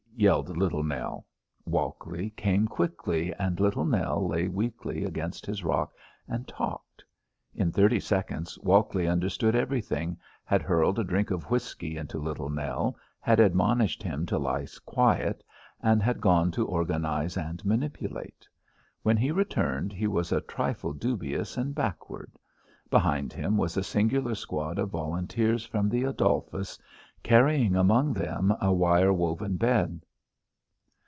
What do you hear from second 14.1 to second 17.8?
to lie quiet, and had gone to organise and